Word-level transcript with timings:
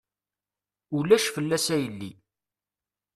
Ulac 0.97 1.25
fell-as 1.35 1.65
a 1.75 1.77
yelli. 1.83 2.11